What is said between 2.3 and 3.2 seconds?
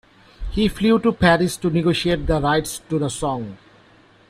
rights to the